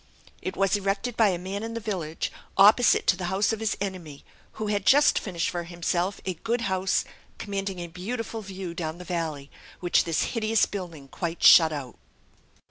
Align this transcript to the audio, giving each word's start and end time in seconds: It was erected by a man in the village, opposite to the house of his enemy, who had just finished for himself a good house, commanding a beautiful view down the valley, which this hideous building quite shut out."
It 0.41 0.57
was 0.57 0.75
erected 0.75 1.15
by 1.15 1.27
a 1.27 1.37
man 1.37 1.61
in 1.61 1.75
the 1.75 1.79
village, 1.79 2.31
opposite 2.57 3.05
to 3.05 3.15
the 3.15 3.25
house 3.25 3.53
of 3.53 3.59
his 3.59 3.77
enemy, 3.79 4.25
who 4.53 4.65
had 4.65 4.83
just 4.83 5.19
finished 5.19 5.51
for 5.51 5.65
himself 5.65 6.19
a 6.25 6.33
good 6.33 6.61
house, 6.61 7.05
commanding 7.37 7.77
a 7.77 7.85
beautiful 7.85 8.41
view 8.41 8.73
down 8.73 8.97
the 8.97 9.03
valley, 9.05 9.51
which 9.79 10.03
this 10.03 10.23
hideous 10.33 10.65
building 10.65 11.07
quite 11.07 11.43
shut 11.43 11.71
out." 11.71 11.99